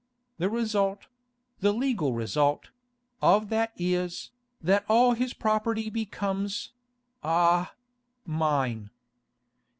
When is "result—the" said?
0.49-1.71